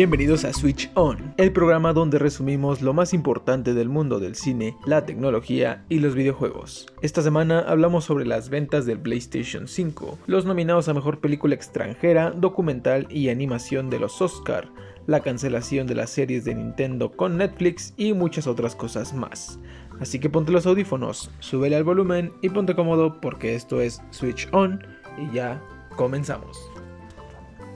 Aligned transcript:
Bienvenidos 0.00 0.46
a 0.46 0.54
Switch 0.54 0.90
On, 0.94 1.34
el 1.36 1.52
programa 1.52 1.92
donde 1.92 2.18
resumimos 2.18 2.80
lo 2.80 2.94
más 2.94 3.12
importante 3.12 3.74
del 3.74 3.90
mundo 3.90 4.18
del 4.18 4.34
cine, 4.34 4.74
la 4.86 5.04
tecnología 5.04 5.84
y 5.90 5.98
los 5.98 6.14
videojuegos. 6.14 6.86
Esta 7.02 7.20
semana 7.20 7.60
hablamos 7.60 8.06
sobre 8.06 8.24
las 8.24 8.48
ventas 8.48 8.86
del 8.86 8.98
PlayStation 8.98 9.68
5, 9.68 10.20
los 10.26 10.46
nominados 10.46 10.88
a 10.88 10.94
Mejor 10.94 11.20
Película 11.20 11.54
Extranjera, 11.54 12.30
Documental 12.30 13.08
y 13.10 13.28
Animación 13.28 13.90
de 13.90 14.00
los 14.00 14.22
Oscar, 14.22 14.70
la 15.06 15.20
cancelación 15.20 15.86
de 15.86 15.96
las 15.96 16.08
series 16.08 16.46
de 16.46 16.54
Nintendo 16.54 17.12
con 17.12 17.36
Netflix 17.36 17.92
y 17.98 18.14
muchas 18.14 18.46
otras 18.46 18.74
cosas 18.74 19.12
más. 19.12 19.58
Así 20.00 20.18
que 20.18 20.30
ponte 20.30 20.50
los 20.50 20.64
audífonos, 20.64 21.30
súbele 21.40 21.76
al 21.76 21.84
volumen 21.84 22.32
y 22.40 22.48
ponte 22.48 22.74
cómodo 22.74 23.20
porque 23.20 23.54
esto 23.54 23.82
es 23.82 24.00
Switch 24.12 24.48
On 24.52 24.82
y 25.18 25.34
ya 25.34 25.62
comenzamos. 25.94 26.56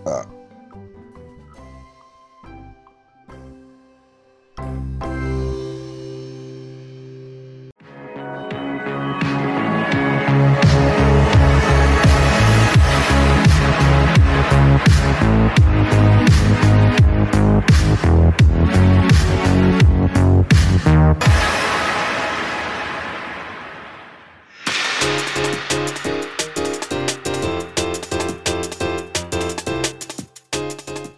Ah. 0.07 0.34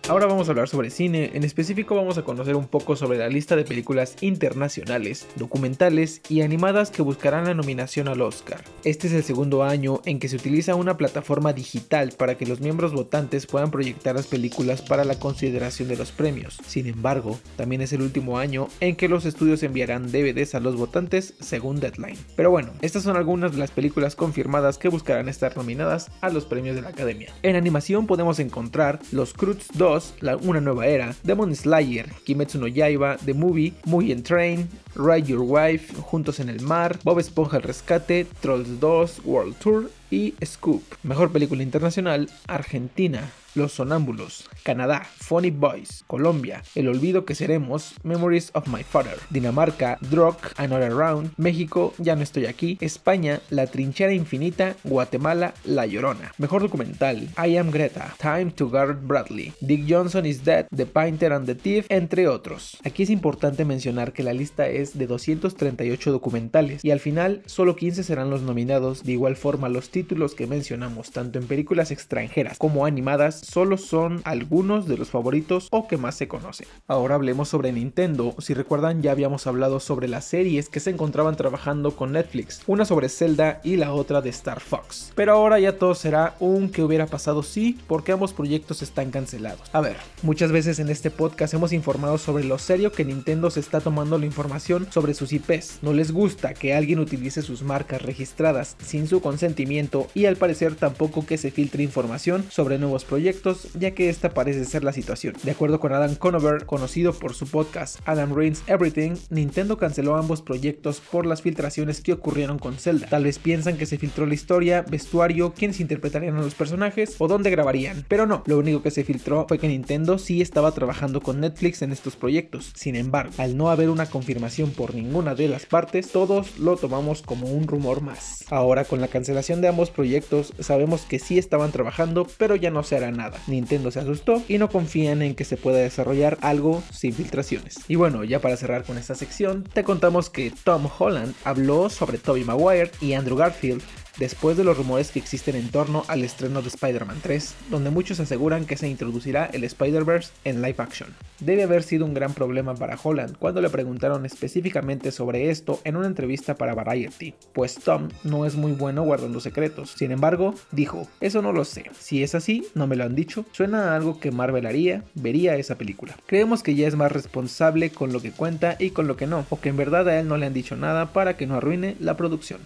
Ahora 0.09 0.27
vamos 0.27 0.47
a 0.47 0.53
hablar 0.53 0.69
sobre 0.69 0.91
cine, 0.91 1.33
en 1.35 1.43
específico 1.43 1.97
vamos 1.97 2.17
a 2.17 2.23
conocer 2.23 2.55
un 2.55 2.69
poco 2.69 2.95
sobre 2.95 3.19
la 3.19 3.29
lista 3.29 3.57
de 3.57 3.65
películas 3.65 4.15
internacionales, 4.21 5.27
documentales 5.35 6.21
y 6.29 6.43
animadas 6.43 6.93
que 6.93 7.03
buscarán 7.03 7.47
la 7.47 7.55
nominación 7.55 8.07
al 8.07 8.23
Oscar. 8.23 8.62
Este 8.84 9.09
es 9.09 9.12
el 9.15 9.25
segundo 9.25 9.65
año 9.65 10.03
en 10.05 10.21
que 10.21 10.29
se 10.29 10.37
utiliza 10.37 10.77
una 10.77 10.97
plataforma 10.97 11.53
digital 11.53 12.12
para 12.17 12.39
que 12.39 12.47
los 12.47 12.61
miembros 12.61 12.93
votantes 12.93 13.47
puedan 13.47 13.73
proyectar 13.73 14.15
las 14.15 14.29
películas 14.29 14.81
para 14.81 15.03
la 15.03 15.19
consideración 15.19 15.89
de 15.89 15.97
los 15.97 16.12
premios. 16.12 16.57
Sin 16.65 16.87
embargo, 16.87 17.41
también 17.57 17.83
es 17.83 17.93
el 17.93 18.03
último 18.03 18.39
año 18.39 18.69
en 18.79 18.95
que 18.95 19.09
los 19.09 19.25
estudios 19.25 19.65
enviarán 19.65 20.12
DVDs 20.12 20.55
a 20.55 20.61
los 20.61 20.77
votantes 20.77 21.34
según 21.41 21.81
deadline. 21.81 22.19
Pero 22.37 22.53
bueno, 22.53 22.71
estas 22.81 23.03
son 23.03 23.17
algunas 23.17 23.51
de 23.51 23.59
las 23.59 23.73
películas 23.73 24.15
confirmadas 24.15 24.79
que 24.79 24.89
buscarán 24.89 25.29
estar 25.29 25.57
nominadas 25.57 26.12
a 26.21 26.29
los 26.29 26.47
premios 26.47 26.77
de 26.77 26.83
la 26.83 26.91
Academia. 26.91 27.33
En 27.43 27.57
animación 27.57 28.07
podemos 28.07 28.39
encontrar 28.39 29.01
Los 29.11 29.34
Cruz 29.34 29.67
2 29.75 29.96
la, 30.21 30.37
Una 30.37 30.61
Nueva 30.61 30.87
Era, 30.87 31.15
Demon 31.23 31.55
Slayer, 31.55 32.13
Kimetsu 32.25 32.59
no 32.59 32.67
Yaiba, 32.67 33.17
The 33.25 33.35
Movie, 33.35 33.73
Mugen 33.85 34.23
Train, 34.23 34.69
Ride 34.95 35.27
Your 35.27 35.43
Wife, 35.43 35.95
Juntos 36.01 36.41
en 36.41 36.49
el 36.49 36.61
Mar, 36.61 36.99
Bob 37.05 37.19
Esponja 37.19 37.57
el 37.57 37.63
Rescate, 37.63 38.27
Trolls 38.41 38.81
2, 38.81 39.23
World 39.25 39.57
Tour 39.57 39.91
y 40.11 40.35
Scoop. 40.45 40.83
Mejor 41.03 41.33
película 41.33 41.63
internacional, 41.63 42.31
Argentina, 42.47 43.31
los 43.57 43.73
Sonámbulos, 43.73 44.49
Canadá, 44.62 45.07
Funny 45.17 45.51
Boys, 45.51 46.05
Colombia, 46.07 46.62
El 46.75 46.89
Olvido 46.89 47.25
que 47.25 47.35
Seremos, 47.35 47.95
Memories 48.03 48.51
of 48.55 48.69
My 48.69 48.83
Father, 48.83 49.19
Dinamarca, 49.31 49.99
Drog, 50.01 50.37
Another 50.57 50.93
Round, 50.93 51.33
México, 51.37 51.95
Ya 51.99 52.15
no 52.17 52.23
estoy 52.23 52.47
aquí, 52.47 52.79
España, 52.81 53.41
La 53.51 53.67
Trinchera 53.67 54.12
Infinita, 54.12 54.77
Guatemala, 54.84 55.55
La 55.65 55.87
Llorona. 55.87 56.33
Mejor 56.39 56.62
documental, 56.62 57.29
I 57.37 57.57
Am 57.57 57.71
Greta, 57.71 58.15
Time 58.19 58.53
to 58.53 58.69
Guard 58.69 59.07
Bradley, 59.07 59.53
Dick 59.61 59.84
Johnson 59.89 60.27
is 60.27 60.45
Dead, 60.45 60.67
The 60.75 60.87
Painter 60.87 61.33
and 61.33 61.47
the 61.47 61.55
Thief, 61.55 61.87
entre 61.88 62.28
otros. 62.28 62.77
Aquí 62.84 63.03
es 63.05 63.11
importante 63.11 63.65
mencionar 63.65 64.12
que 64.12 64.23
la 64.23 64.33
lista 64.33 64.69
es 64.69 64.99
de 64.99 65.06
238 65.06 66.12
documentales 66.12 66.84
y 66.84 66.91
al 66.91 67.00
final 67.00 67.43
solo 67.47 67.77
15 67.77 68.05
serán 68.05 68.31
los 68.31 68.43
nominados, 68.43 69.03
de 69.05 69.12
igual 69.12 69.37
forma 69.37 69.69
los 69.69 69.91
títulos 69.91 70.34
que 70.34 70.47
mencionamos 70.47 71.11
tanto 71.11 71.38
en 71.38 71.47
películas 71.47 71.91
extranjeras 71.91 72.59
como 72.59 72.84
animadas 72.87 73.46
solo 73.47 73.79
son 73.79 74.21
algunos 74.25 74.87
de 74.87 74.99
los 74.99 75.11
favoritos 75.11 75.69
o 75.71 75.87
que 75.87 75.97
más 75.97 76.17
se 76.17 76.29
conocen. 76.29 76.67
Ahora 76.89 77.15
hablemos 77.15 77.49
sobre 77.49 77.73
Nintendo. 77.73 78.34
Si 78.39 78.55
recuerdan 78.55 79.03
ya 79.03 79.12
habíamos 79.12 79.47
hablado 79.47 79.79
sobre 79.81 80.09
las 80.09 80.25
series 80.25 80.69
que 80.69 80.81
se 80.81 80.91
encontraban 80.91 81.37
trabajando 81.37 81.93
con 81.93 82.12
Netflix, 82.12 82.62
una 82.67 82.85
sobre 82.85 83.09
Zelda 83.09 83.61
y 83.62 83.77
la 83.77 83.93
otra 83.93 84.21
de 84.21 84.31
Star 84.31 84.61
Fox. 84.61 85.12
Pero 85.15 85.33
ahora 85.33 85.61
ya 85.61 85.79
todo 85.79 85.95
será 85.95 86.35
un 86.41 86.71
que 86.71 86.83
hubiera 86.83 87.06
pasado 87.06 87.43
sí, 87.43 87.79
porque 87.87 88.12
ambos 88.12 88.33
proyectos 88.33 88.83
están 88.83 89.11
cancelados. 89.11 89.71
A 89.73 89.81
ver, 89.81 89.97
muchas 90.23 90.51
veces 90.51 90.79
en 90.79 90.89
este 90.89 91.11
podcast 91.11 91.55
hemos 91.55 91.73
informado 91.73 92.19
sobre 92.19 92.45
lo 92.45 92.59
serio 92.59 92.91
que 92.91 93.05
Nintendo 93.05 93.51
se 93.51 93.61
está 93.61 93.81
tomando 93.81 94.19
la 94.19 94.27
información 94.27 94.89
sobre 94.91 95.15
sus 95.15 95.33
IPs. 95.33 95.79
No 95.83 95.93
les 95.93 96.11
gusta 96.11 96.55
que 96.55 96.75
alguien 96.75 96.99
utilice 96.99 97.43
sus 97.43 97.62
marcas 97.62 98.03
registradas 98.03 98.77
sin 98.85 99.06
su 99.06 99.21
consentimiento 99.21 100.09
y 100.15 100.27
al 100.27 100.37
parecer 100.37 100.75
tampoco 100.75 101.25
que 101.25 101.39
se 101.39 101.51
filtre 101.51 101.83
información 101.83 102.45
sobre 102.51 102.79
nuevos 102.79 103.05
proyectos 103.05 103.36
ya 103.79 103.93
que 103.93 104.09
esta 104.09 104.31
parece 104.31 104.65
ser 104.65 104.85
la 104.85 104.93
situación. 104.93 105.35
De 105.43 105.51
acuerdo 105.51 105.81
con 105.81 105.93
Adam 105.93 106.15
Conover, 106.15 106.67
conocido 106.67 107.13
por 107.13 107.35
su 107.35 107.47
podcast 107.47 107.99
Adam 108.05 108.35
Reigns 108.35 108.63
Everything, 108.67 109.15
Nintendo 109.31 109.77
canceló 109.77 110.17
ambos 110.17 110.43
proyectos 110.43 111.01
por 111.01 111.27
las 111.27 111.43
filtraciones 111.43 112.01
que 112.01 112.13
ocurrieron 112.13 112.59
con 112.59 112.77
Zelda. 112.77 113.09
Tal 113.09 113.25
vez 113.25 113.39
piensan 113.39 113.77
que 113.77 113.87
se 113.87 113.99
filtró 113.99 114.27
la 114.27 114.35
historia, 114.35 114.83
vestuario, 114.83 115.53
quiénes 115.53 115.81
interpretarían 115.81 116.37
a 116.37 116.43
los 116.43 116.55
personajes 116.55 117.17
o 117.19 117.29
dónde 117.29 117.51
grabarían, 117.51 118.05
pero 118.09 118.27
no, 118.27 118.43
lo 118.47 118.59
único 118.59 118.83
que 118.83 118.91
se 118.91 119.05
filtró 119.05 119.47
fue 119.49 119.59
que 119.59 119.69
Nintendo 119.69 120.19
sí 120.19 120.41
estaba 120.41 120.73
trabajando 120.73 121.21
con 121.21 121.41
Netflix 121.41 121.83
en 121.83 121.93
estos 121.93 122.17
proyectos. 122.17 122.73
Sin 122.75 122.97
embargo, 122.97 123.33
al 123.39 123.57
no 123.57 123.71
haber 123.71 123.91
una 123.91 124.07
confirmación 124.07 124.71
por 124.71 124.95
ninguna 124.95 125.35
de 125.35 125.49
las 125.49 125.67
partes, 125.67 126.11
todos 126.11 126.59
lo 126.59 126.77
tomamos 126.77 127.23
como 127.23 127.49
un 127.49 127.67
rumor 127.67 128.01
más. 128.01 128.45
Ahora 128.49 128.85
con 128.85 129.01
la 129.01 129.09
cancelación 129.09 129.61
de 129.61 129.69
ambos 129.69 129.91
proyectos, 129.91 130.53
sabemos 130.61 131.03
que 131.03 131.19
sí 131.19 131.39
estaban 131.39 131.73
trabajando, 131.73 132.27
pero 132.39 132.57
ya 132.57 132.71
no 132.71 132.83
se 132.83 132.97
hará 132.97 133.11
nada. 133.11 133.25
Nintendo 133.47 133.91
se 133.91 134.00
asustó 134.00 134.42
y 134.48 134.59
no 134.59 134.69
confían 134.69 135.22
en 135.22 135.34
que 135.34 135.44
se 135.44 135.56
pueda 135.56 135.78
desarrollar 135.78 136.38
algo 136.41 136.82
sin 136.92 137.12
filtraciones. 137.12 137.78
Y 137.88 137.97
bueno, 137.97 138.25
ya 138.25 138.41
para 138.41 138.56
cerrar 138.56 138.84
con 138.84 138.98
esta 138.98 139.14
sección, 139.14 139.64
te 139.64 139.84
contamos 139.84 140.31
que 140.31 140.53
Tom 140.64 140.88
Holland 140.98 141.34
habló 141.44 141.91
sobre 141.91 142.19
Tobey 142.19 142.44
Maguire 142.44 142.91
y 143.00 143.14
Andrew 143.14 143.37
Garfield 143.37 143.82
después 144.19 144.56
de 144.56 144.65
los 144.65 144.77
rumores 144.77 145.10
que 145.10 145.19
existen 145.19 145.56
en 145.56 145.71
torno 145.71 146.04
al 146.09 146.25
estreno 146.25 146.62
de 146.62 146.69
Spider-Man 146.69 147.21
3, 147.22 147.54
donde 147.71 147.91
muchos 147.91 148.21
aseguran 148.21 148.66
que 148.66 148.77
se 148.77 148.88
introducirá 148.88 149.47
el 149.53 149.65
Spider-Verse 149.65 150.32
en 150.44 150.62
live 150.62 150.77
action. 150.78 151.15
Debe 151.41 151.65
haber 151.65 151.82
sido 151.82 152.04
un 152.04 152.15
gran 152.15 152.32
problema 152.32 152.75
para 152.75 152.99
Holland 153.03 153.37
cuando 153.38 153.60
le 153.60 153.71
preguntaron 153.71 154.25
específicamente 154.25 155.12
sobre 155.12 155.50
esto 155.50 155.81
en 155.84 155.97
una 155.97 156.06
entrevista 156.06 156.55
para 156.55 156.75
Variety, 156.75 157.34
pues 157.53 157.75
Tom 157.76 158.09
no 158.25 158.47
es 158.47 158.56
muy 158.56 158.72
bueno 158.72 159.03
guardando 159.03 159.41
secretos. 159.41 159.94
Sin 159.97 160.12
embargo, 160.12 160.55
dijo, 160.72 161.06
eso 161.21 161.43
no 161.43 161.53
lo 161.53 161.65
sé, 161.65 161.91
si 161.99 162.22
es 162.22 162.34
así, 162.34 162.66
no 162.75 162.87
me 162.87 162.97
lo 162.97 163.05
han 163.05 163.15
dicho, 163.15 163.44
suena 163.53 163.93
a 163.93 163.97
algo 163.97 164.19
que 164.19 164.31
Marvel 164.31 164.66
haría, 164.66 165.05
vería 165.15 165.56
esa 165.56 165.76
película. 165.76 166.16
Creemos 166.26 166.62
que 166.62 166.75
ya 166.75 166.88
es 166.88 166.97
más 166.97 167.12
responsable 167.12 167.91
con 167.91 168.12
lo 168.12 168.21
que 168.21 168.32
cuenta 168.32 168.76
y 168.78 168.91
con 168.91 169.06
lo 169.06 169.16
que 169.16 169.26
no, 169.26 169.47
o 169.50 169.60
que 169.60 169.69
en 169.69 169.76
verdad 169.76 170.09
a 170.09 170.19
él 170.19 170.28
no 170.28 170.37
le 170.37 170.47
han 170.47 170.55
dicho 170.55 170.76
nada 170.76 171.12
para 171.12 171.37
que 171.37 171.47
no 171.47 171.56
arruine 171.56 171.97
la 172.00 172.16
producción. 172.16 172.60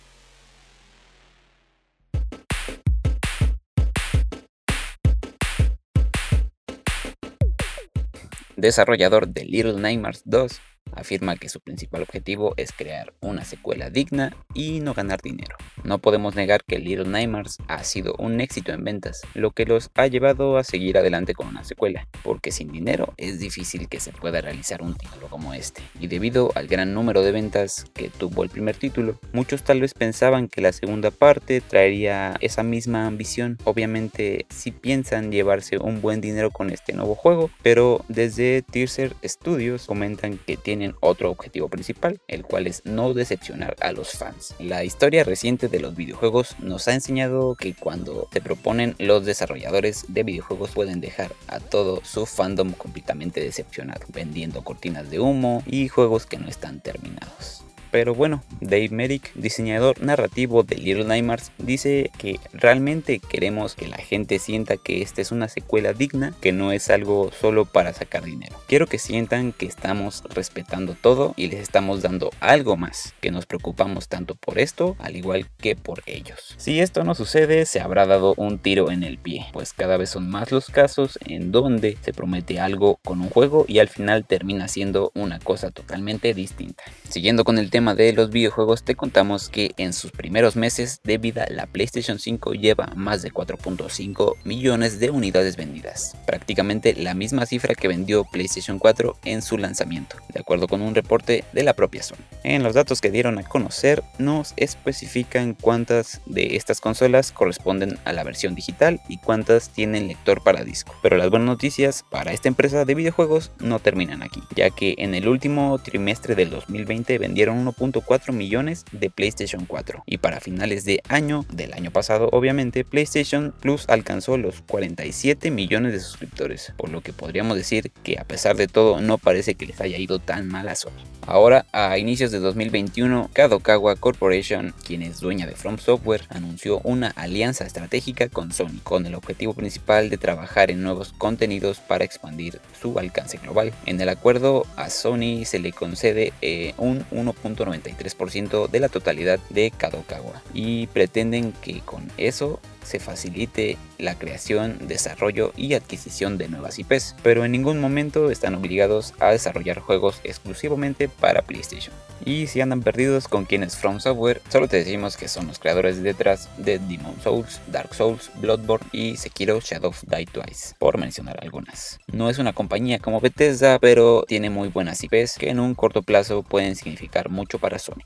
Desarrollador 8.60 9.28
de 9.28 9.44
Little 9.44 9.81
Nightmares 9.81 10.22
2, 10.25 10.60
afirma 10.95 11.37
que 11.37 11.49
su 11.49 11.61
principal 11.61 12.03
objetivo 12.03 12.55
es 12.56 12.73
crear 12.73 13.12
una 13.21 13.45
secuela 13.45 13.91
digna 13.91 14.37
y 14.55 14.81
no 14.81 14.95
ganar 14.95 15.21
dinero. 15.23 15.56
No 15.84 15.99
podemos 15.99 16.34
negar 16.34 16.65
que 16.65 16.78
Little 16.78 17.09
Nightmares 17.09 17.59
ha 17.69 17.83
sido 17.84 18.15
un 18.19 18.41
éxito 18.41 18.72
en 18.72 18.84
ventas, 18.84 19.22
lo 19.34 19.51
que 19.51 19.66
los 19.66 19.91
ha 19.95 20.07
llevado 20.07 20.57
a 20.57 20.65
seguir 20.65 20.98
adelante 20.98 21.34
con 21.34 21.48
una 21.48 21.65
secuela, 21.65 22.07
porque 22.22 22.53
sin 22.53 22.72
dinero 22.72 23.15
es 23.16 23.41
difícil 23.41 23.89
que 23.89 24.01
se 24.01 24.13
pueda 24.13 24.41
realizar 24.41 24.83
un 24.83 24.95
título 24.95 25.28
como 25.28 25.54
este. 25.54 25.83
Y 25.98 26.07
debido 26.07 26.53
al 26.54 26.66
gran 26.66 26.95
número 26.95 27.22
de 27.22 27.33
ventas 27.33 27.84
que 27.95 28.09
tuvo 28.09 28.42
el 28.42 28.51
primer 28.51 28.77
título, 28.77 29.19
muchos 29.33 29.63
tal 29.63 29.81
vez 29.81 29.95
pensaban 29.95 30.48
que 30.48 30.60
la 30.60 30.72
segunda 30.72 31.10
parte 31.10 31.60
traería 31.60 32.37
esa 32.41 32.63
misma 32.63 33.07
ambición. 33.07 33.59
Obviamente 33.65 34.47
si 34.51 34.71
piensan 34.71 35.33
llevarse 35.33 35.78
un 35.78 36.01
buen 36.01 36.21
dinero 36.21 36.51
con 36.51 36.71
este 36.71 36.92
nuevo 36.92 37.15
juego, 37.15 37.51
pero 37.63 38.04
desde 38.09 38.63
Tearser 38.63 39.15
Studios 39.25 39.87
comentan 39.87 40.39
que 40.39 40.57
tienen 40.80 40.97
otro 41.00 41.30
objetivo 41.30 41.68
principal, 41.68 42.22
el 42.27 42.42
cual 42.42 42.66
es 42.66 42.82
no 42.86 43.12
decepcionar 43.12 43.77
a 43.80 43.92
los 43.92 44.12
fans. 44.12 44.54
La 44.59 44.82
historia 44.82 45.24
reciente 45.24 45.68
de 45.68 45.78
los 45.78 45.94
videojuegos 45.94 46.56
nos 46.59 46.88
ha 46.88 46.94
enseñado 46.94 47.54
que 47.54 47.74
cuando 47.74 48.28
se 48.32 48.41
proponen 48.41 48.94
los 48.98 49.27
desarrolladores 49.27 50.06
de 50.09 50.22
videojuegos 50.22 50.71
pueden 50.71 51.03
dejar 51.03 51.32
a 51.48 51.60
todo 51.60 52.00
su 52.03 52.24
fandom 52.24 52.72
completamente 52.72 53.42
decepcionado, 53.42 54.06
vendiendo 54.09 54.65
cortinas 54.65 55.10
de 55.10 55.21
humo 55.21 55.62
y 55.66 55.88
juegos 55.88 56.24
que 56.24 56.38
no 56.38 56.48
están 56.48 56.80
terminados. 56.80 57.62
Pero 57.91 58.15
bueno, 58.15 58.42
Dave 58.60 58.91
Merrick, 58.91 59.33
diseñador 59.34 60.01
narrativo 60.01 60.63
de 60.63 60.77
Little 60.77 61.04
Nightmares, 61.04 61.51
dice 61.59 62.10
que 62.19 62.39
realmente 62.53 63.19
queremos 63.19 63.75
que 63.75 63.89
la 63.89 63.98
gente 63.98 64.39
sienta 64.39 64.77
que 64.77 65.03
esta 65.03 65.21
es 65.21 65.33
una 65.33 65.48
secuela 65.48 65.92
digna, 65.92 66.34
que 66.41 66.53
no 66.53 66.72
es 66.72 66.89
algo 66.91 67.31
solo 67.33 67.65
para 67.65 67.92
sacar 67.92 68.25
dinero. 68.25 68.57
Quiero 68.69 68.87
que 68.87 68.98
sientan 68.98 69.53
que 69.53 69.66
estamos 69.66 70.22
respetando 70.28 70.95
todo 71.01 71.34
y 71.37 71.48
les 71.48 71.60
estamos 71.60 72.03
dando 72.03 72.31
algo 72.41 72.77
más, 72.77 73.15
que 73.21 73.31
nos 73.31 73.47
preocupamos 73.47 74.09
tanto 74.09 74.34
por 74.37 74.59
esto 74.59 74.97
al 74.98 75.16
igual 75.16 75.48
que 75.59 75.75
por 75.75 76.03
ellos. 76.07 76.54
Si 76.57 76.81
esto 76.81 77.03
no 77.03 77.15
sucede, 77.15 77.66
se 77.66 77.81
habrá 77.81 78.07
dado 78.07 78.34
un 78.37 78.59
tiro 78.59 78.91
en 78.91 79.03
el 79.03 79.19
pie, 79.19 79.47
pues 79.53 79.72
cada 79.72 79.97
vez 79.97 80.10
son 80.10 80.31
más 80.31 80.53
los 80.53 80.66
casos 80.66 81.19
en 81.27 81.51
donde 81.51 81.98
se 82.03 82.13
promete 82.13 82.60
algo 82.60 83.01
con 83.04 83.21
un 83.21 83.31
juego 83.31 83.65
y 83.66 83.78
al 83.81 83.89
final 83.89 84.25
termina 84.25 84.69
siendo 84.69 85.10
una 85.15 85.39
cosa 85.39 85.71
totalmente 85.71 86.34
distinta. 86.34 86.84
Siguiendo 87.09 87.45
con 87.45 87.59
el 87.59 87.71
tema 87.71 87.79
de 87.80 88.12
los 88.12 88.28
videojuegos, 88.28 88.82
te 88.82 88.94
contamos 88.94 89.48
que 89.48 89.72
en 89.78 89.94
sus 89.94 90.12
primeros 90.12 90.54
meses 90.54 91.00
de 91.03 91.16
vida 91.16 91.47
la 91.48 91.65
PlayStation 91.65 92.18
5 92.18 92.53
lleva 92.53 92.92
más 92.94 93.22
de 93.22 93.32
4.5 93.32 94.34
millones 94.44 95.00
de 95.00 95.09
unidades 95.09 95.56
vendidas, 95.56 96.15
prácticamente 96.27 96.94
la 96.94 97.15
misma 97.15 97.47
cifra 97.47 97.74
que 97.74 97.88
vendió 97.88 98.24
PlayStation 98.24 98.78
4 98.78 99.16
en 99.24 99.41
su 99.41 99.56
lanzamiento, 99.56 100.16
de 100.32 100.41
acuerdo 100.41 100.68
con 100.68 100.82
un 100.82 100.94
reporte 100.94 101.42
de 101.54 101.62
la 101.62 101.72
propia 101.72 102.03
Sony. 102.03 102.18
En 102.44 102.62
los 102.62 102.74
datos 102.74 103.00
que 103.00 103.10
dieron 103.10 103.38
a 103.38 103.44
conocer, 103.44 104.04
nos 104.18 104.53
especifican 104.59 105.54
cuántas 105.54 106.21
de 106.27 106.56
estas 106.56 106.82
consolas 106.82 107.32
corresponden 107.32 107.98
a 108.04 108.12
la 108.12 108.24
versión 108.24 108.54
digital 108.54 109.00
y 109.09 109.16
cuántas 109.16 109.71
tienen 109.71 110.06
lector 110.06 110.42
para 110.42 110.65
disco. 110.65 110.94
Pero 111.03 111.16
las 111.16 111.30
buenas 111.30 111.47
noticias 111.47 112.04
para 112.10 112.32
esta 112.32 112.48
empresa 112.48 112.84
de 112.84 112.94
videojuegos 112.94 113.53
no 113.59 113.78
terminan 113.78 114.22
aquí, 114.22 114.42
ya 114.54 114.68
que 114.68 114.97
en 114.98 115.15
el 115.15 115.28
último 115.28 115.78
trimestre 115.78 116.34
del 116.34 116.50
2020 116.50 117.16
vendieron 117.18 117.70
1.4 117.72 118.33
millones 118.33 118.84
de 118.93 119.11
PlayStation 119.11 119.65
4 119.67 120.05
y 120.07 120.19
para 120.19 120.41
finales 120.41 120.84
de 120.84 121.03
año 121.09 121.45
del 121.53 121.72
año 121.75 121.91
pasado 121.91 122.28
obviamente 122.33 122.84
PlayStation 122.84 123.55
Plus 123.61 123.84
alcanzó 123.89 124.37
los 124.37 124.63
47 124.63 125.51
millones 125.51 125.93
de 125.93 126.01
suscriptores, 126.01 126.72
por 126.77 126.91
lo 126.91 127.01
que 127.01 127.13
podríamos 127.13 127.57
decir 127.57 127.91
que 128.03 128.19
a 128.19 128.25
pesar 128.25 128.57
de 128.57 128.69
todo 128.69 129.01
no 129.01 129.19
parece 129.19 129.55
que 129.55 129.67
les 129.67 129.81
haya 129.81 129.99
ido 129.99 130.19
tan 130.19 130.49
mal 130.49 130.69
a 130.69 130.75
Sony. 130.75 131.11
Ahora, 131.27 131.67
a 131.72 131.99
inicios 131.99 132.33
de 132.33 132.41
2021, 132.41 133.31
Kadokawa 133.33 133.95
Corporation, 133.97 134.75
quien 134.84 135.03
es 135.03 135.21
dueña 135.21 135.47
de 135.47 135.55
From 135.55 135.78
Software, 135.78 136.25
anunció 136.31 136.81
una 136.83 137.09
alianza 137.09 137.65
estratégica 137.65 138.28
con 138.28 138.53
Sony, 138.53 138.81
con 138.83 139.07
el 139.07 139.15
objetivo 139.15 139.55
principal 139.55 140.11
de 140.11 140.16
trabajar 140.16 140.71
en 140.71 140.83
nuevos 140.83 141.13
contenidos 141.13 141.78
para 141.78 142.05
expandir 142.05 142.61
su 142.81 142.99
alcance 142.99 143.39
global. 143.39 143.73
En 143.87 144.01
el 144.01 144.09
acuerdo, 144.09 144.66
a 144.77 144.91
Sony 144.91 145.45
se 145.45 145.59
le 145.59 145.73
concede 145.73 146.33
eh, 146.41 146.75
un 146.78 147.28
1.93% 147.65 148.68
de 148.68 148.80
la 148.80 148.89
totalidad 148.89 149.39
de 149.51 149.71
Kadokawa. 149.71 150.42
Y 150.54 150.86
pretenden 150.89 151.53
que 151.53 151.80
con 151.80 152.10
eso 152.16 152.60
se 152.82 152.98
facilite 152.98 153.77
la 153.98 154.18
creación, 154.18 154.78
desarrollo 154.88 155.53
y 155.56 155.74
adquisición 155.74 156.38
de 156.38 156.48
nuevas 156.48 156.78
IPs, 156.78 157.16
pero 157.22 157.44
en 157.44 157.53
ningún 157.53 157.80
momento 157.80 158.30
están 158.30 158.54
obligados 158.54 159.15
a 159.21 159.30
desarrollar 159.30 159.80
juegos 159.80 160.21
exclusivamente 160.24 161.09
para 161.09 161.42
PlayStation. 161.42 161.94
Y 162.24 162.48
si 162.48 162.60
andan 162.60 162.82
perdidos 162.82 163.28
con 163.28 163.47
quienes 163.47 163.77
From 163.77 164.00
Software, 164.00 164.42
solo 164.50 164.68
te 164.68 164.77
decimos 164.77 165.16
que 165.16 165.28
son 165.28 165.47
los 165.47 165.59
creadores 165.59 166.03
detrás 166.03 166.48
de 166.59 166.78
Demon 166.78 167.15
Souls, 167.22 167.60
Dark 167.68 167.94
Souls, 167.94 168.30
Bloodborne 168.41 168.86
y 168.92 169.16
Sekiro 169.16 169.60
Shadow 169.60 169.91
of 169.91 170.03
Die 170.03 170.27
Twice, 170.27 170.74
por 170.78 170.98
mencionar 170.98 171.38
algunas. 171.42 171.98
No 172.12 172.28
es 172.28 172.38
una 172.38 172.53
compañía 172.53 172.98
como 172.98 173.21
Bethesda, 173.21 173.78
pero 173.78 174.24
tiene 174.28 174.50
muy 174.50 174.68
buenas 174.68 175.03
IPs 175.03 175.36
que 175.38 175.48
en 175.48 175.60
un 175.60 175.74
corto 175.74 176.03
plazo 176.03 176.42
pueden 176.42 176.77
significar 176.77 177.30
mucho 177.30 177.59
para 177.59 177.78
Sony. 177.78 178.04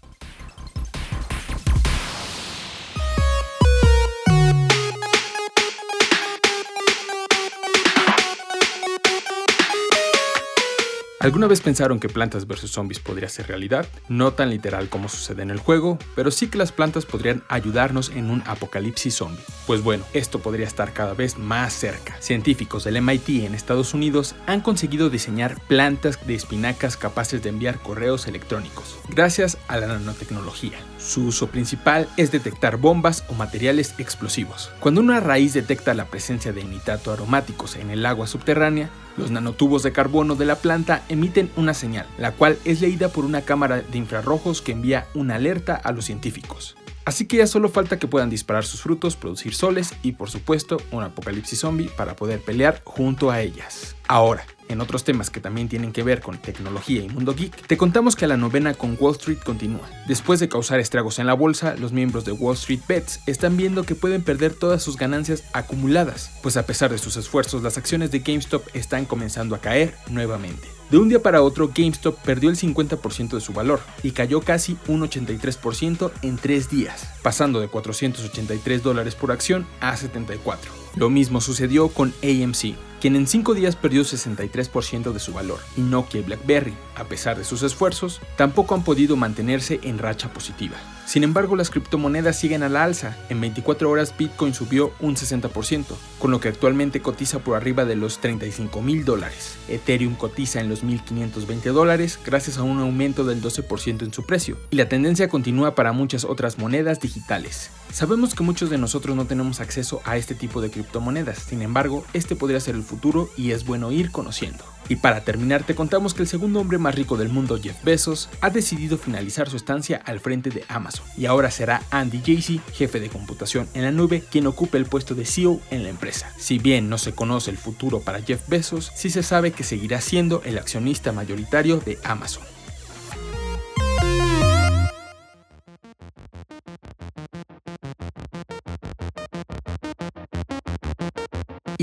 ¿Alguna 11.24 11.46
vez 11.46 11.62
pensaron 11.62 12.00
que 12.00 12.10
Plantas 12.10 12.46
vs. 12.46 12.70
Zombies 12.70 12.98
podría 12.98 13.30
ser 13.30 13.46
realidad? 13.48 13.86
No 14.10 14.34
tan 14.34 14.50
literal 14.50 14.90
como 14.90 15.08
sucede 15.08 15.40
en 15.40 15.50
el 15.50 15.58
juego, 15.58 15.98
pero 16.14 16.30
sí 16.30 16.48
que 16.48 16.58
las 16.58 16.70
plantas 16.70 17.06
podrían 17.06 17.42
ayudarnos 17.48 18.10
en 18.10 18.28
un 18.28 18.42
apocalipsis 18.44 19.14
zombie. 19.14 19.42
Pues 19.66 19.82
bueno, 19.82 20.04
esto 20.12 20.40
podría 20.40 20.66
estar 20.66 20.92
cada 20.92 21.14
vez 21.14 21.38
más 21.38 21.72
cerca. 21.72 22.14
Científicos 22.20 22.84
del 22.84 23.00
MIT 23.00 23.46
en 23.46 23.54
Estados 23.54 23.94
Unidos 23.94 24.34
han 24.46 24.60
conseguido 24.60 25.08
diseñar 25.08 25.58
plantas 25.66 26.26
de 26.26 26.34
espinacas 26.34 26.98
capaces 26.98 27.42
de 27.42 27.48
enviar 27.48 27.78
correos 27.78 28.26
electrónicos, 28.26 28.98
gracias 29.08 29.56
a 29.66 29.78
la 29.78 29.86
nanotecnología. 29.86 30.76
Su 30.98 31.28
uso 31.28 31.46
principal 31.46 32.06
es 32.18 32.32
detectar 32.32 32.76
bombas 32.76 33.24
o 33.28 33.32
materiales 33.32 33.94
explosivos. 33.96 34.70
Cuando 34.78 35.00
una 35.00 35.20
raíz 35.20 35.54
detecta 35.54 35.94
la 35.94 36.04
presencia 36.04 36.52
de 36.52 36.64
nitato 36.64 37.12
aromáticos 37.12 37.76
en 37.76 37.88
el 37.88 38.04
agua 38.04 38.26
subterránea, 38.26 38.90
los 39.16 39.30
nanotubos 39.30 39.82
de 39.82 39.92
carbono 39.92 40.34
de 40.34 40.44
la 40.44 40.56
planta 40.56 41.02
emiten 41.08 41.50
una 41.56 41.74
señal, 41.74 42.06
la 42.18 42.32
cual 42.32 42.58
es 42.64 42.80
leída 42.80 43.08
por 43.08 43.24
una 43.24 43.42
cámara 43.42 43.80
de 43.80 43.98
infrarrojos 43.98 44.62
que 44.62 44.72
envía 44.72 45.06
una 45.14 45.36
alerta 45.36 45.74
a 45.74 45.92
los 45.92 46.04
científicos. 46.04 46.76
Así 47.04 47.26
que 47.26 47.36
ya 47.36 47.46
solo 47.46 47.68
falta 47.68 47.98
que 47.98 48.06
puedan 48.06 48.30
disparar 48.30 48.64
sus 48.64 48.80
frutos, 48.80 49.16
producir 49.16 49.54
soles 49.54 49.92
y 50.02 50.12
por 50.12 50.30
supuesto 50.30 50.78
un 50.90 51.02
apocalipsis 51.02 51.60
zombie 51.60 51.90
para 51.96 52.16
poder 52.16 52.40
pelear 52.40 52.80
junto 52.84 53.30
a 53.30 53.40
ellas. 53.40 53.94
Ahora, 54.08 54.46
en 54.68 54.80
otros 54.80 55.04
temas 55.04 55.30
que 55.30 55.40
también 55.40 55.68
tienen 55.68 55.92
que 55.92 56.02
ver 56.02 56.20
con 56.20 56.38
tecnología 56.38 57.02
y 57.02 57.08
mundo 57.08 57.34
geek, 57.34 57.66
te 57.66 57.76
contamos 57.76 58.16
que 58.16 58.26
la 58.26 58.36
novena 58.36 58.74
con 58.74 58.96
Wall 58.98 59.16
Street 59.16 59.38
continúa. 59.44 59.88
Después 60.06 60.40
de 60.40 60.48
causar 60.48 60.80
estragos 60.80 61.18
en 61.18 61.26
la 61.26 61.34
bolsa, 61.34 61.76
los 61.76 61.92
miembros 61.92 62.24
de 62.24 62.32
Wall 62.32 62.54
Street 62.54 62.80
Bets 62.88 63.20
están 63.26 63.56
viendo 63.56 63.84
que 63.84 63.94
pueden 63.94 64.22
perder 64.22 64.54
todas 64.54 64.82
sus 64.82 64.96
ganancias 64.96 65.44
acumuladas, 65.52 66.30
pues 66.42 66.56
a 66.56 66.66
pesar 66.66 66.90
de 66.90 66.98
sus 66.98 67.16
esfuerzos, 67.16 67.62
las 67.62 67.78
acciones 67.78 68.10
de 68.10 68.20
GameStop 68.20 68.64
están 68.74 69.04
comenzando 69.04 69.54
a 69.54 69.60
caer 69.60 69.94
nuevamente. 70.08 70.74
De 70.90 70.98
un 70.98 71.08
día 71.08 71.22
para 71.22 71.42
otro, 71.42 71.70
GameStop 71.74 72.18
perdió 72.20 72.50
el 72.50 72.56
50% 72.56 73.30
de 73.30 73.40
su 73.40 73.52
valor 73.52 73.80
y 74.02 74.10
cayó 74.10 74.40
casi 74.42 74.76
un 74.86 75.00
83% 75.00 76.12
en 76.22 76.36
tres 76.36 76.68
días, 76.68 77.08
pasando 77.22 77.60
de 77.60 77.68
483 77.68 78.82
dólares 78.82 79.14
por 79.14 79.32
acción 79.32 79.66
a 79.80 79.96
74. 79.96 80.70
Lo 80.96 81.10
mismo 81.10 81.40
sucedió 81.40 81.88
con 81.88 82.12
AMC, 82.22 82.76
quien 83.04 83.16
en 83.16 83.26
5 83.26 83.52
días 83.52 83.76
perdió 83.76 84.00
63% 84.00 85.12
de 85.12 85.20
su 85.20 85.34
valor, 85.34 85.58
y 85.76 85.82
Nokia 85.82 86.20
y 86.20 86.24
BlackBerry, 86.24 86.74
a 86.96 87.04
pesar 87.04 87.38
de 87.38 87.44
sus 87.44 87.62
esfuerzos, 87.62 88.20
tampoco 88.36 88.74
han 88.74 88.84
podido 88.84 89.16
mantenerse 89.16 89.80
en 89.82 89.98
racha 89.98 90.32
positiva. 90.32 90.76
Sin 91.06 91.22
embargo, 91.22 91.54
las 91.54 91.70
criptomonedas 91.70 92.38
siguen 92.38 92.62
a 92.62 92.68
la 92.68 92.82
alza. 92.82 93.16
En 93.28 93.40
24 93.40 93.90
horas 93.90 94.14
Bitcoin 94.16 94.54
subió 94.54 94.92
un 95.00 95.16
60%, 95.16 95.84
con 96.18 96.30
lo 96.30 96.40
que 96.40 96.48
actualmente 96.48 97.02
cotiza 97.02 97.40
por 97.40 97.56
arriba 97.56 97.84
de 97.84 97.94
los 97.94 98.18
35 98.20 98.80
mil 98.80 99.04
dólares. 99.04 99.56
Ethereum 99.68 100.14
cotiza 100.14 100.60
en 100.60 100.70
los 100.70 100.82
1.520 100.82 101.72
dólares 101.72 102.18
gracias 102.24 102.56
a 102.56 102.62
un 102.62 102.80
aumento 102.80 103.24
del 103.24 103.42
12% 103.42 104.02
en 104.02 104.12
su 104.12 104.24
precio, 104.24 104.56
y 104.70 104.76
la 104.76 104.88
tendencia 104.88 105.28
continúa 105.28 105.74
para 105.74 105.92
muchas 105.92 106.24
otras 106.24 106.58
monedas 106.58 107.00
digitales. 107.00 107.70
Sabemos 107.92 108.34
que 108.34 108.42
muchos 108.42 108.70
de 108.70 108.78
nosotros 108.78 109.14
no 109.14 109.26
tenemos 109.26 109.60
acceso 109.60 110.00
a 110.04 110.16
este 110.16 110.34
tipo 110.34 110.60
de 110.62 110.70
criptomonedas, 110.70 111.38
sin 111.38 111.62
embargo, 111.62 112.04
este 112.14 112.34
podría 112.34 112.60
ser 112.60 112.74
el 112.74 112.82
futuro 112.82 113.28
y 113.36 113.50
es 113.50 113.64
bueno 113.64 113.92
ir 113.92 114.10
conociendo. 114.10 114.73
Y 114.88 114.96
para 114.96 115.24
terminar, 115.24 115.64
te 115.64 115.74
contamos 115.74 116.14
que 116.14 116.22
el 116.22 116.28
segundo 116.28 116.60
hombre 116.60 116.78
más 116.78 116.94
rico 116.94 117.16
del 117.16 117.28
mundo, 117.28 117.58
Jeff 117.60 117.82
Bezos, 117.84 118.28
ha 118.40 118.50
decidido 118.50 118.98
finalizar 118.98 119.48
su 119.48 119.56
estancia 119.56 120.02
al 120.04 120.20
frente 120.20 120.50
de 120.50 120.64
Amazon. 120.68 121.06
Y 121.16 121.26
ahora 121.26 121.50
será 121.50 121.82
Andy 121.90 122.20
Jassy, 122.24 122.60
jefe 122.72 123.00
de 123.00 123.08
computación 123.08 123.68
en 123.74 123.82
la 123.82 123.90
nube, 123.90 124.22
quien 124.30 124.46
ocupe 124.46 124.78
el 124.78 124.86
puesto 124.86 125.14
de 125.14 125.24
CEO 125.24 125.60
en 125.70 125.82
la 125.82 125.88
empresa. 125.88 126.30
Si 126.38 126.58
bien 126.58 126.88
no 126.88 126.98
se 126.98 127.14
conoce 127.14 127.50
el 127.50 127.58
futuro 127.58 128.00
para 128.00 128.22
Jeff 128.22 128.48
Bezos, 128.48 128.92
sí 128.94 129.10
se 129.10 129.22
sabe 129.22 129.52
que 129.52 129.64
seguirá 129.64 130.00
siendo 130.00 130.42
el 130.44 130.58
accionista 130.58 131.12
mayoritario 131.12 131.78
de 131.78 131.98
Amazon. 132.04 132.44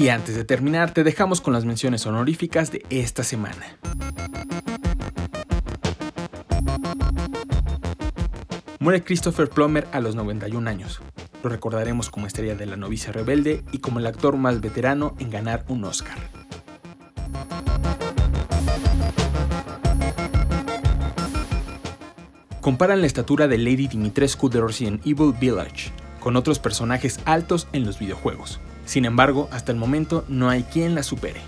Y 0.01 0.09
antes 0.09 0.33
de 0.33 0.43
terminar, 0.43 0.95
te 0.95 1.03
dejamos 1.03 1.41
con 1.41 1.53
las 1.53 1.63
menciones 1.63 2.07
honoríficas 2.07 2.71
de 2.71 2.83
esta 2.89 3.23
semana. 3.23 3.77
Muere 8.79 9.03
Christopher 9.03 9.47
Plummer 9.47 9.87
a 9.91 9.99
los 9.99 10.15
91 10.15 10.67
años. 10.67 11.03
Lo 11.43 11.51
recordaremos 11.51 12.09
como 12.09 12.25
estrella 12.25 12.55
de 12.55 12.65
la 12.65 12.77
novicia 12.77 13.13
rebelde 13.13 13.63
y 13.71 13.77
como 13.77 13.99
el 13.99 14.07
actor 14.07 14.37
más 14.37 14.59
veterano 14.59 15.15
en 15.19 15.29
ganar 15.29 15.65
un 15.67 15.83
Oscar. 15.83 16.17
Comparan 22.59 23.01
la 23.01 23.05
estatura 23.05 23.47
de 23.47 23.59
Lady 23.59 23.85
Dimitrescu 23.85 24.49
de 24.49 24.61
en 24.79 24.99
Evil 25.05 25.35
Village 25.39 25.91
con 26.19 26.37
otros 26.37 26.57
personajes 26.57 27.19
altos 27.25 27.67
en 27.71 27.85
los 27.85 27.99
videojuegos. 27.99 28.59
Sin 28.85 29.05
embargo, 29.05 29.47
hasta 29.51 29.71
el 29.71 29.77
momento 29.77 30.25
no 30.27 30.49
hay 30.49 30.63
quien 30.63 30.95
la 30.95 31.03
supere. 31.03 31.41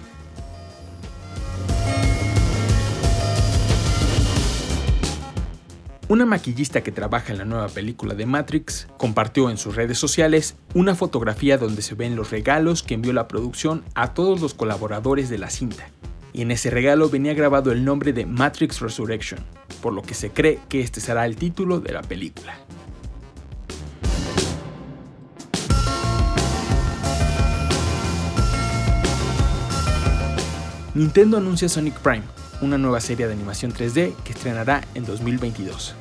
Una 6.09 6.25
maquillista 6.25 6.83
que 6.83 6.91
trabaja 6.91 7.31
en 7.31 7.39
la 7.39 7.45
nueva 7.45 7.69
película 7.69 8.13
de 8.13 8.27
Matrix 8.27 8.87
compartió 8.97 9.49
en 9.49 9.57
sus 9.57 9.75
redes 9.75 9.97
sociales 9.97 10.55
una 10.75 10.93
fotografía 10.93 11.57
donde 11.57 11.81
se 11.81 11.95
ven 11.95 12.15
los 12.15 12.29
regalos 12.29 12.83
que 12.83 12.93
envió 12.93 13.13
la 13.13 13.27
producción 13.27 13.83
a 13.95 14.13
todos 14.13 14.39
los 14.39 14.53
colaboradores 14.53 15.29
de 15.29 15.39
la 15.39 15.49
cinta. 15.49 15.89
Y 16.31 16.41
en 16.41 16.51
ese 16.51 16.69
regalo 16.69 17.09
venía 17.09 17.33
grabado 17.33 17.71
el 17.71 17.83
nombre 17.83 18.13
de 18.13 18.25
Matrix 18.25 18.81
Resurrection, 18.81 19.39
por 19.81 19.93
lo 19.93 20.01
que 20.01 20.13
se 20.13 20.29
cree 20.29 20.59
que 20.69 20.81
este 20.81 20.99
será 20.99 21.25
el 21.25 21.35
título 21.35 21.79
de 21.79 21.93
la 21.93 22.01
película. 22.01 22.57
Nintendo 30.95 31.37
anuncia 31.37 31.67
Sonic 31.67 31.97
Prime, 31.99 32.21
una 32.61 32.77
nueva 32.77 33.01
serie 33.01 33.25
de 33.25 33.33
animación 33.33 33.73
3D 33.73 34.13
que 34.23 34.33
estrenará 34.33 34.83
en 34.93 35.05
2022. 35.05 35.95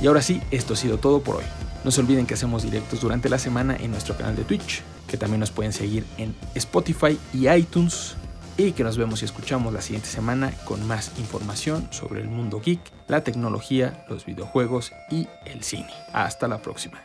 Y 0.00 0.06
ahora 0.06 0.22
sí, 0.22 0.40
esto 0.52 0.74
ha 0.74 0.76
sido 0.76 0.98
todo 0.98 1.22
por 1.22 1.36
hoy. 1.36 1.44
No 1.84 1.90
se 1.90 2.00
olviden 2.00 2.26
que 2.26 2.34
hacemos 2.34 2.62
directos 2.62 3.00
durante 3.00 3.28
la 3.28 3.38
semana 3.38 3.76
en 3.76 3.90
nuestro 3.90 4.16
canal 4.16 4.36
de 4.36 4.44
Twitch, 4.44 4.82
que 5.08 5.16
también 5.16 5.40
nos 5.40 5.50
pueden 5.50 5.72
seguir 5.72 6.04
en 6.18 6.36
Spotify 6.54 7.18
y 7.34 7.48
iTunes, 7.48 8.14
y 8.56 8.72
que 8.72 8.84
nos 8.84 8.96
vemos 8.96 9.22
y 9.22 9.24
escuchamos 9.24 9.72
la 9.72 9.82
siguiente 9.82 10.08
semana 10.08 10.52
con 10.64 10.86
más 10.86 11.10
información 11.18 11.88
sobre 11.90 12.20
el 12.20 12.28
mundo 12.28 12.60
geek, 12.60 12.80
la 13.08 13.24
tecnología, 13.24 14.04
los 14.08 14.24
videojuegos 14.24 14.92
y 15.10 15.26
el 15.46 15.64
cine. 15.64 15.90
Hasta 16.12 16.46
la 16.46 16.62
próxima. 16.62 17.02